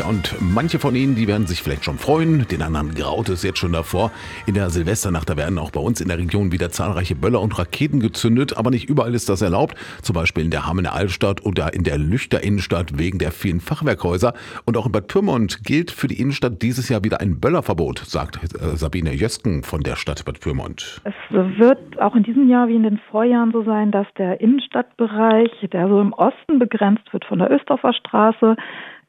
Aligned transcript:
Tja, 0.00 0.08
und 0.08 0.34
manche 0.40 0.78
von 0.78 0.94
Ihnen, 0.94 1.14
die 1.14 1.28
werden 1.28 1.46
sich 1.46 1.62
vielleicht 1.62 1.84
schon 1.84 1.98
freuen, 1.98 2.46
den 2.48 2.62
anderen 2.62 2.94
graut 2.94 3.28
es 3.28 3.42
jetzt 3.42 3.58
schon 3.58 3.74
davor. 3.74 4.10
In 4.46 4.54
der 4.54 4.70
Silvesternacht, 4.70 5.28
da 5.28 5.36
werden 5.36 5.58
auch 5.58 5.70
bei 5.72 5.80
uns 5.80 6.00
in 6.00 6.08
der 6.08 6.16
Region 6.16 6.52
wieder 6.52 6.70
zahlreiche 6.70 7.14
Böller 7.14 7.42
und 7.42 7.58
Raketen 7.58 8.00
gezündet, 8.00 8.56
aber 8.56 8.70
nicht 8.70 8.88
überall 8.88 9.14
ist 9.14 9.28
das 9.28 9.42
erlaubt. 9.42 9.76
Zum 10.00 10.14
Beispiel 10.14 10.42
in 10.42 10.50
der 10.50 10.66
Hammener 10.66 10.94
Altstadt 10.94 11.44
oder 11.44 11.74
in 11.74 11.84
der 11.84 11.98
Lüchter 11.98 12.42
Innenstadt 12.42 12.98
wegen 12.98 13.18
der 13.18 13.30
vielen 13.30 13.60
Fachwerkhäuser. 13.60 14.32
Und 14.64 14.78
auch 14.78 14.86
in 14.86 14.92
Bad 14.92 15.08
Pyrmont 15.08 15.64
gilt 15.64 15.90
für 15.90 16.06
die 16.06 16.18
Innenstadt 16.18 16.62
dieses 16.62 16.88
Jahr 16.88 17.04
wieder 17.04 17.20
ein 17.20 17.38
Böllerverbot, 17.38 17.98
sagt 17.98 18.42
äh, 18.54 18.76
Sabine 18.76 19.12
Jösken 19.12 19.64
von 19.64 19.82
der 19.82 19.96
Stadt 19.96 20.24
Bad 20.24 20.40
Pyrmont. 20.40 21.02
Es 21.04 21.14
wird 21.30 22.00
auch 22.00 22.16
in 22.16 22.22
diesem 22.22 22.48
Jahr 22.48 22.68
wie 22.68 22.76
in 22.76 22.84
den 22.84 23.00
Vorjahren 23.10 23.52
so 23.52 23.64
sein, 23.64 23.90
dass 23.90 24.06
der 24.16 24.40
Innenstadtbereich, 24.40 25.50
der 25.70 25.88
so 25.88 26.00
im 26.00 26.14
Osten 26.14 26.58
begrenzt 26.58 27.12
wird 27.12 27.26
von 27.26 27.38
der 27.38 27.50
Östorfer 27.50 27.92
Straße, 27.92 28.56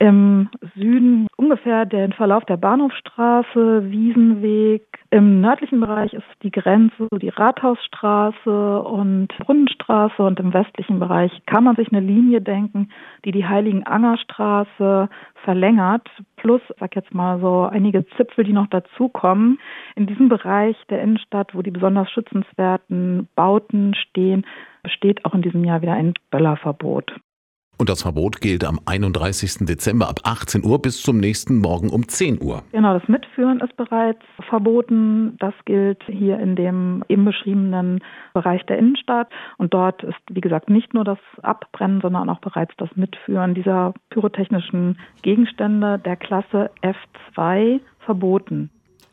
im 0.00 0.48
Süden 0.74 1.26
ungefähr 1.36 1.84
den 1.84 2.14
Verlauf 2.14 2.44
der 2.46 2.56
Bahnhofstraße, 2.56 3.90
Wiesenweg. 3.90 4.82
Im 5.10 5.42
nördlichen 5.42 5.78
Bereich 5.80 6.14
ist 6.14 6.24
die 6.42 6.50
Grenze 6.50 7.06
die 7.20 7.28
Rathausstraße 7.28 8.80
und 8.80 9.28
Brunnenstraße 9.38 10.22
und 10.22 10.40
im 10.40 10.54
westlichen 10.54 11.00
Bereich 11.00 11.30
kann 11.44 11.64
man 11.64 11.76
sich 11.76 11.92
eine 11.92 12.00
Linie 12.00 12.40
denken, 12.40 12.88
die 13.26 13.32
die 13.32 13.46
Heiligenangerstraße 13.46 15.10
verlängert, 15.44 16.08
plus, 16.36 16.62
sag 16.78 16.96
jetzt 16.96 17.12
mal 17.12 17.38
so, 17.40 17.68
einige 17.70 18.06
Zipfel, 18.16 18.44
die 18.44 18.54
noch 18.54 18.68
dazukommen. 18.68 19.58
In 19.96 20.06
diesem 20.06 20.30
Bereich 20.30 20.76
der 20.88 21.02
Innenstadt, 21.02 21.54
wo 21.54 21.60
die 21.60 21.72
besonders 21.72 22.10
schützenswerten 22.10 23.28
Bauten 23.34 23.94
stehen, 23.94 24.46
besteht 24.82 25.26
auch 25.26 25.34
in 25.34 25.42
diesem 25.42 25.64
Jahr 25.64 25.82
wieder 25.82 25.92
ein 25.92 26.14
Böllerverbot. 26.30 27.12
Und 27.80 27.88
das 27.88 28.02
Verbot 28.02 28.42
gilt 28.42 28.62
am 28.62 28.78
31. 28.84 29.64
Dezember 29.64 30.10
ab 30.10 30.20
18 30.24 30.66
Uhr 30.66 30.82
bis 30.82 31.02
zum 31.02 31.16
nächsten 31.16 31.56
Morgen 31.56 31.88
um 31.88 32.06
10 32.06 32.42
Uhr. 32.42 32.62
Genau, 32.72 32.92
das 32.92 33.08
Mitführen 33.08 33.60
ist 33.60 33.74
bereits 33.74 34.20
verboten. 34.50 35.38
Das 35.38 35.54
gilt 35.64 36.02
hier 36.04 36.38
in 36.38 36.56
dem 36.56 37.02
eben 37.08 37.24
beschriebenen 37.24 38.00
Bereich 38.34 38.66
der 38.66 38.76
Innenstadt. 38.76 39.28
Und 39.56 39.72
dort 39.72 40.02
ist, 40.02 40.18
wie 40.30 40.42
gesagt, 40.42 40.68
nicht 40.68 40.92
nur 40.92 41.04
das 41.04 41.18
Abbrennen, 41.40 42.02
sondern 42.02 42.28
auch 42.28 42.40
bereits 42.40 42.74
das 42.76 42.90
Mitführen 42.96 43.54
dieser 43.54 43.94
pyrotechnischen 44.10 44.98
Gegenstände 45.22 45.98
der 45.98 46.16
Klasse 46.16 46.70
F2 46.82 47.80
verboten. 48.00 48.68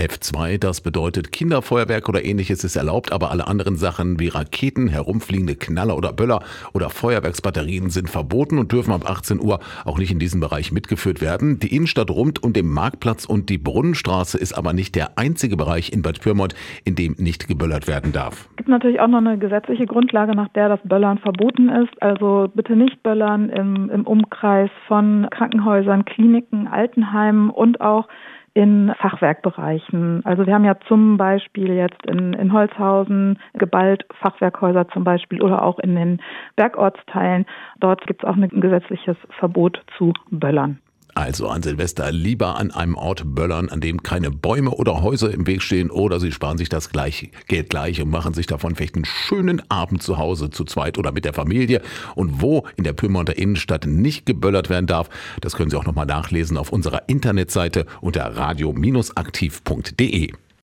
F2, 0.00 0.58
das 0.58 0.80
bedeutet 0.80 1.30
Kinderfeuerwerk 1.30 2.08
oder 2.08 2.24
ähnliches 2.24 2.64
ist 2.64 2.74
erlaubt, 2.74 3.12
aber 3.12 3.30
alle 3.30 3.46
anderen 3.46 3.76
Sachen 3.76 4.18
wie 4.18 4.28
Raketen, 4.28 4.88
herumfliegende 4.88 5.56
Knaller 5.56 5.94
oder 5.94 6.14
Böller 6.14 6.40
oder 6.72 6.88
Feuerwerksbatterien 6.88 7.90
sind 7.90 8.08
verboten 8.08 8.58
und 8.58 8.72
dürfen 8.72 8.94
ab 8.94 9.02
18 9.04 9.40
Uhr 9.40 9.60
auch 9.84 9.98
nicht 9.98 10.10
in 10.10 10.18
diesem 10.18 10.40
Bereich 10.40 10.72
mitgeführt 10.72 11.20
werden. 11.20 11.58
Die 11.58 11.76
Innenstadt 11.76 12.10
rund 12.10 12.42
um 12.42 12.54
den 12.54 12.66
Marktplatz 12.66 13.26
und 13.26 13.50
die 13.50 13.58
Brunnenstraße 13.58 14.38
ist 14.38 14.54
aber 14.54 14.72
nicht 14.72 14.94
der 14.94 15.18
einzige 15.18 15.58
Bereich 15.58 15.92
in 15.92 16.00
Bad 16.00 16.22
Pyrmont, 16.22 16.54
in 16.84 16.94
dem 16.94 17.16
nicht 17.18 17.46
geböllert 17.46 17.86
werden 17.86 18.12
darf. 18.12 18.48
Es 18.52 18.56
gibt 18.56 18.70
natürlich 18.70 19.00
auch 19.00 19.08
noch 19.08 19.18
eine 19.18 19.36
gesetzliche 19.36 19.84
Grundlage, 19.84 20.34
nach 20.34 20.48
der 20.54 20.70
das 20.70 20.80
Böllern 20.82 21.18
verboten 21.18 21.68
ist. 21.68 22.02
Also 22.02 22.50
bitte 22.54 22.74
nicht 22.74 23.02
böllern 23.02 23.50
im, 23.50 23.90
im 23.90 24.06
Umkreis 24.06 24.70
von 24.88 25.28
Krankenhäusern, 25.30 26.06
Kliniken, 26.06 26.68
Altenheimen 26.68 27.50
und 27.50 27.82
auch 27.82 28.08
in 28.54 28.92
Fachwerkbereichen. 28.98 30.24
Also 30.24 30.46
wir 30.46 30.54
haben 30.54 30.64
ja 30.64 30.76
zum 30.88 31.16
Beispiel 31.16 31.74
jetzt 31.74 32.04
in, 32.06 32.32
in 32.32 32.52
Holzhausen 32.52 33.38
geballt 33.54 34.04
Fachwerkhäuser 34.20 34.88
zum 34.88 35.04
Beispiel 35.04 35.40
oder 35.40 35.62
auch 35.62 35.78
in 35.78 35.94
den 35.94 36.20
Bergortsteilen. 36.56 37.46
Dort 37.78 38.06
gibt 38.06 38.22
es 38.22 38.28
auch 38.28 38.36
ein 38.36 38.48
gesetzliches 38.48 39.16
Verbot 39.38 39.82
zu 39.96 40.12
Böllern. 40.30 40.80
Also 41.20 41.48
an 41.48 41.62
Silvester 41.62 42.10
lieber 42.12 42.56
an 42.56 42.70
einem 42.70 42.94
Ort 42.94 43.24
böllern, 43.26 43.68
an 43.68 43.82
dem 43.82 44.02
keine 44.02 44.30
Bäume 44.30 44.70
oder 44.70 45.02
Häuser 45.02 45.30
im 45.30 45.46
Weg 45.46 45.60
stehen 45.60 45.90
oder 45.90 46.18
Sie 46.18 46.32
sparen 46.32 46.56
sich 46.56 46.70
das 46.70 46.88
gleich, 46.88 47.30
Geld 47.46 47.68
gleich 47.68 48.00
und 48.00 48.08
machen 48.08 48.32
sich 48.32 48.46
davon 48.46 48.74
vielleicht 48.74 48.94
einen 48.94 49.04
schönen 49.04 49.60
Abend 49.70 50.02
zu 50.02 50.16
Hause 50.16 50.48
zu 50.48 50.64
zweit 50.64 50.96
oder 50.96 51.12
mit 51.12 51.26
der 51.26 51.34
Familie. 51.34 51.82
Und 52.14 52.40
wo 52.40 52.66
in 52.76 52.84
der 52.84 52.94
Pyrmonter 52.94 53.36
Innenstadt 53.36 53.84
nicht 53.84 54.24
geböllert 54.24 54.70
werden 54.70 54.86
darf, 54.86 55.10
das 55.42 55.56
können 55.56 55.68
Sie 55.68 55.76
auch 55.76 55.84
nochmal 55.84 56.06
nachlesen 56.06 56.56
auf 56.56 56.72
unserer 56.72 57.06
Internetseite 57.06 57.84
unter 58.00 58.24
radio-aktiv.de. 58.24 60.32